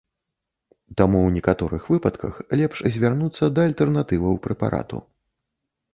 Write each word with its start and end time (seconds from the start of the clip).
Таму 1.01 1.19
у 1.25 1.33
некаторых 1.35 1.83
выпадках 1.93 2.33
лепш 2.61 2.77
звярнуцца 2.95 3.53
да 3.59 3.69
альтэрнатываў 3.69 4.33
прэпарату. 4.47 4.97